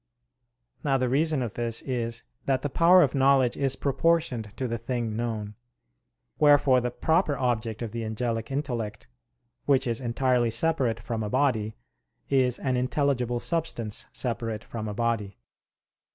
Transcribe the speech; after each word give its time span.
Now 0.83 0.97
the 0.97 1.07
reason 1.07 1.43
of 1.43 1.53
this 1.53 1.83
is 1.83 2.23
that 2.47 2.63
the 2.63 2.71
power 2.71 3.03
of 3.03 3.13
knowledge 3.13 3.55
is 3.55 3.75
proportioned 3.75 4.51
to 4.57 4.67
the 4.67 4.79
thing 4.79 5.15
known. 5.15 5.53
Wherefore 6.39 6.81
the 6.81 6.89
proper 6.89 7.37
object 7.37 7.83
of 7.83 7.91
the 7.91 8.03
angelic 8.03 8.49
intellect, 8.49 9.05
which 9.67 9.85
is 9.85 10.01
entirely 10.01 10.49
separate 10.49 10.99
from 10.99 11.21
a 11.21 11.29
body, 11.29 11.75
is 12.29 12.57
an 12.57 12.77
intelligible 12.77 13.39
substance 13.39 14.07
separate 14.11 14.63
from 14.63 14.87
a 14.87 14.95
body. 14.95 15.37